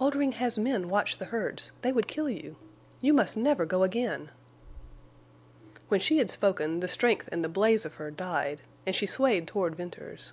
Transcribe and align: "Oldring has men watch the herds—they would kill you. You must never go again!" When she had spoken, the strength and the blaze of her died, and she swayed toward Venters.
"Oldring 0.00 0.32
has 0.32 0.58
men 0.58 0.88
watch 0.88 1.18
the 1.18 1.26
herds—they 1.26 1.92
would 1.92 2.06
kill 2.08 2.30
you. 2.30 2.56
You 3.02 3.12
must 3.12 3.36
never 3.36 3.66
go 3.66 3.82
again!" 3.82 4.30
When 5.88 6.00
she 6.00 6.16
had 6.16 6.30
spoken, 6.30 6.80
the 6.80 6.88
strength 6.88 7.28
and 7.30 7.44
the 7.44 7.50
blaze 7.50 7.84
of 7.84 7.96
her 7.96 8.10
died, 8.10 8.62
and 8.86 8.96
she 8.96 9.04
swayed 9.04 9.46
toward 9.46 9.74
Venters. 9.76 10.32